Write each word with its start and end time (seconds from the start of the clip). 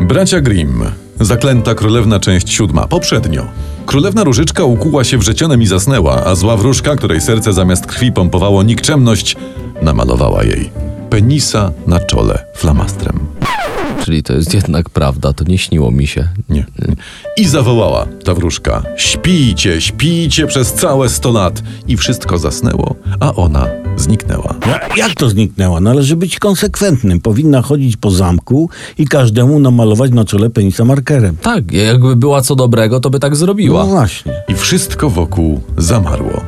Bracia 0.00 0.40
Grimm. 0.40 0.84
Zaklęta 1.20 1.74
królewna 1.74 2.20
część 2.20 2.50
siódma. 2.52 2.86
Poprzednio. 2.86 3.46
Królewna 3.86 4.24
Różyczka 4.24 4.64
ukuła 4.64 5.04
się 5.04 5.18
wrzecionem 5.18 5.62
i 5.62 5.66
zasnęła, 5.66 6.24
a 6.24 6.34
zła 6.34 6.56
wróżka, 6.56 6.96
której 6.96 7.20
serce 7.20 7.52
zamiast 7.52 7.86
krwi 7.86 8.12
pompowało 8.12 8.62
nikczemność, 8.62 9.36
namalowała 9.82 10.44
jej 10.44 10.70
penisa 11.10 11.72
na 11.86 12.00
czole 12.00 12.44
flamastrem. 12.54 13.18
Czyli 14.04 14.22
to 14.22 14.32
jest 14.32 14.54
jednak 14.54 14.90
prawda, 14.90 15.32
to 15.32 15.44
nie 15.44 15.58
śniło 15.58 15.90
mi 15.90 16.06
się. 16.06 16.28
Nie. 16.48 16.66
I 17.36 17.48
zawołała 17.48 18.06
ta 18.24 18.34
wróżka: 18.34 18.82
Śpijcie, 18.96 19.80
śpijcie 19.80 20.46
przez 20.46 20.74
całe 20.74 21.08
sto 21.08 21.32
lat. 21.32 21.62
I 21.86 21.96
wszystko 21.96 22.38
zasnęło, 22.38 22.94
a 23.20 23.34
ona 23.34 23.66
zniknęła. 23.96 24.54
Ja- 24.68 24.80
Jak 24.96 25.14
to 25.14 25.28
zniknęła? 25.30 25.80
Należy 25.80 26.16
być 26.16 26.38
konsekwentnym. 26.38 27.20
Powinna 27.20 27.62
chodzić 27.62 27.96
po 27.96 28.10
zamku 28.10 28.70
i 28.98 29.06
każdemu 29.06 29.58
namalować 29.60 30.10
na 30.12 30.24
czole 30.24 30.50
penisa 30.50 30.84
markerem. 30.84 31.36
Tak, 31.42 31.72
jakby 31.72 32.16
była 32.16 32.42
co 32.42 32.54
dobrego, 32.56 33.00
to 33.00 33.10
by 33.10 33.18
tak 33.20 33.36
zrobiła. 33.36 33.80
No 33.84 33.90
właśnie. 33.90 34.32
I 34.48 34.54
wszystko 34.54 35.10
wokół 35.10 35.60
zamarło. 35.78 36.40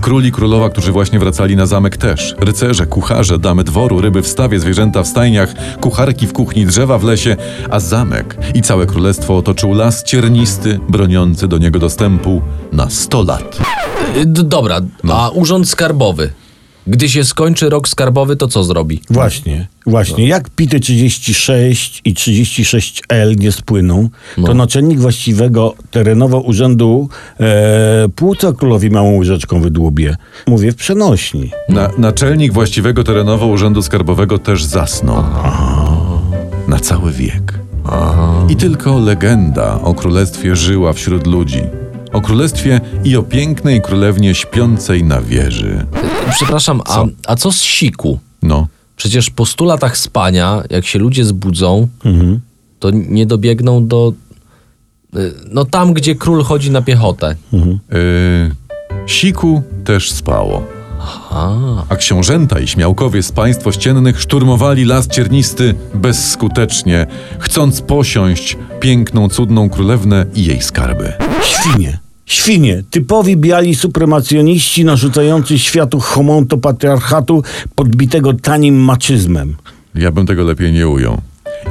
Król 0.00 0.24
i 0.24 0.32
królowa, 0.32 0.70
którzy 0.70 0.92
właśnie 0.92 1.18
wracali 1.18 1.56
na 1.56 1.66
zamek 1.66 1.96
też. 1.96 2.34
Rycerze, 2.40 2.86
kucharze, 2.86 3.38
damy 3.38 3.64
dworu, 3.64 4.00
ryby 4.00 4.22
w 4.22 4.28
stawie, 4.28 4.60
zwierzęta 4.60 5.02
w 5.02 5.06
stajniach, 5.08 5.54
kucharki 5.80 6.26
w 6.26 6.32
kuchni, 6.32 6.66
drzewa 6.66 6.98
w 6.98 7.04
lesie, 7.04 7.36
a 7.70 7.80
zamek 7.80 8.36
i 8.54 8.62
całe 8.62 8.86
królestwo 8.86 9.36
otoczył 9.36 9.74
las 9.74 10.04
ciernisty, 10.04 10.80
broniący 10.88 11.48
do 11.48 11.58
niego 11.58 11.78
dostępu 11.78 12.42
na 12.72 12.90
sto 12.90 13.22
lat. 13.22 13.58
Y, 14.16 14.26
D- 14.26 14.42
dobra, 14.42 14.80
a 15.12 15.30
urząd 15.30 15.68
skarbowy? 15.68 16.30
Gdy 16.88 17.08
się 17.08 17.24
skończy 17.24 17.68
rok 17.68 17.88
skarbowy, 17.88 18.36
to 18.36 18.48
co 18.48 18.64
zrobi? 18.64 19.00
Właśnie, 19.10 19.66
właśnie. 19.86 20.28
Jak 20.28 20.50
pity 20.50 20.80
36 20.80 22.00
i 22.04 22.14
36L 22.14 23.38
nie 23.40 23.52
spłyną, 23.52 24.08
to 24.36 24.42
No. 24.42 24.54
naczelnik 24.54 25.00
właściwego 25.00 25.74
terenowo 25.90 26.40
urzędu 26.40 27.08
e, 27.40 28.08
płuca 28.16 28.52
królowi 28.52 28.90
małą 28.90 29.16
łyżeczką 29.16 29.60
wydłubie. 29.60 30.16
Mówię 30.46 30.72
w 30.72 30.76
przenośni. 30.76 31.50
Na, 31.68 31.90
naczelnik 31.98 32.52
właściwego 32.52 33.04
terenowo 33.04 33.46
urzędu 33.46 33.82
skarbowego 33.82 34.38
też 34.38 34.64
zasnął. 34.64 35.24
Na 36.68 36.78
cały 36.80 37.12
wiek. 37.12 37.58
I 38.48 38.56
tylko 38.56 38.98
legenda 38.98 39.80
o 39.82 39.94
królestwie 39.94 40.56
żyła 40.56 40.92
wśród 40.92 41.26
ludzi. 41.26 41.62
O 42.12 42.20
królestwie 42.20 42.80
i 43.04 43.16
o 43.16 43.22
pięknej 43.22 43.82
królewnie 43.82 44.34
śpiącej 44.34 45.04
na 45.04 45.20
wieży. 45.20 45.86
Przepraszam, 46.30 46.80
a, 46.86 47.04
a 47.26 47.36
co 47.36 47.52
z 47.52 47.62
siku? 47.62 48.18
No, 48.42 48.66
Przecież 48.96 49.30
po 49.30 49.46
stu 49.46 49.64
latach 49.64 49.96
spania, 49.98 50.62
jak 50.70 50.86
się 50.86 50.98
ludzie 50.98 51.24
zbudzą, 51.24 51.88
to 52.78 52.90
nie 52.90 53.26
dobiegną 53.26 53.86
do. 53.86 54.12
y, 55.16 55.32
No 55.50 55.64
tam, 55.64 55.92
gdzie 55.92 56.14
król 56.14 56.42
chodzi 56.44 56.70
na 56.70 56.82
piechotę. 56.82 57.36
Yy, 57.52 58.50
Siku 59.06 59.62
też 59.84 60.10
spało. 60.10 60.62
A, 61.30 61.56
A 61.88 61.96
książęta 61.96 62.58
i 62.60 62.66
śmiałkowie 62.68 63.22
z 63.22 63.32
państw 63.32 63.66
ościennych 63.66 64.20
szturmowali 64.20 64.84
las 64.84 65.08
ciernisty 65.08 65.74
bezskutecznie, 65.94 67.06
chcąc 67.38 67.80
posiąść 67.80 68.56
piękną, 68.80 69.28
cudną 69.28 69.70
królewnę 69.70 70.26
i 70.34 70.44
jej 70.44 70.62
skarby. 70.62 71.12
Świnie. 71.48 71.98
Świnie, 72.26 72.82
typowi 72.90 73.36
biali 73.36 73.74
supremacjoniści 73.74 74.84
narzucający 74.84 75.58
światu 75.58 76.00
homonto 76.00 76.58
patriarchatu 76.58 77.42
podbitego 77.74 78.32
tanim 78.32 78.76
maczyzmem. 78.76 79.56
Ja 79.94 80.12
bym 80.12 80.26
tego 80.26 80.44
lepiej 80.44 80.72
nie 80.72 80.88
ujął. 80.88 81.20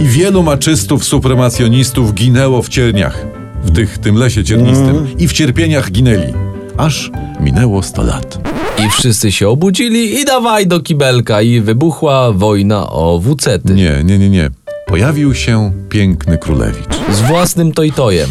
I 0.00 0.04
wielu 0.04 0.42
maczystów, 0.42 1.04
supremacjonistów 1.04 2.14
ginęło 2.14 2.62
w 2.62 2.68
cierniach, 2.68 3.26
w 3.64 3.70
tych, 3.70 3.98
tym 3.98 4.16
lesie 4.16 4.44
ciernistym, 4.44 5.06
i 5.18 5.28
w 5.28 5.32
cierpieniach 5.32 5.90
ginęli, 5.90 6.32
aż 6.76 7.10
minęło 7.40 7.82
sto 7.82 8.02
lat. 8.02 8.38
I 8.86 8.90
wszyscy 8.90 9.32
się 9.32 9.48
obudzili 9.48 10.20
i 10.20 10.24
dawaj 10.24 10.66
do 10.66 10.80
kibelka 10.80 11.42
i 11.42 11.60
wybuchła 11.60 12.32
wojna 12.32 12.90
o 12.90 13.18
wucety. 13.18 13.74
Nie, 13.74 14.04
nie, 14.04 14.18
nie, 14.18 14.30
nie. 14.30 14.50
Pojawił 14.86 15.34
się 15.34 15.72
piękny 15.88 16.38
królewicz. 16.38 16.96
Z 17.12 17.20
własnym 17.20 17.72
tojtojem. 17.72 18.30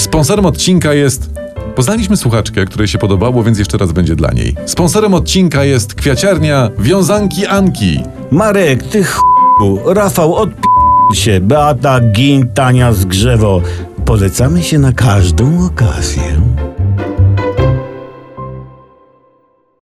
Sponsorem 0.00 0.46
odcinka 0.46 0.94
jest. 0.94 1.30
Poznaliśmy 1.74 2.16
słuchaczkę, 2.16 2.64
której 2.64 2.88
się 2.88 2.98
podobało, 2.98 3.44
więc 3.44 3.58
jeszcze 3.58 3.78
raz 3.78 3.92
będzie 3.92 4.16
dla 4.16 4.32
niej. 4.32 4.56
Sponsorem 4.66 5.14
odcinka 5.14 5.64
jest 5.64 5.94
kwiaciarnia 5.94 6.70
Wiązanki 6.78 7.46
Anki. 7.46 8.00
Marek, 8.30 8.82
ty 8.82 9.04
ch... 9.04 9.20
Rafał, 9.86 10.34
odp... 10.34 10.66
się. 11.14 11.40
Beata, 11.40 12.00
Gin, 12.00 12.48
Tania, 12.48 12.92
Zgrzewo. 12.92 13.62
Polecamy 14.04 14.62
się 14.62 14.78
na 14.78 14.92
każdą 14.92 15.66
okazję. 15.66 16.40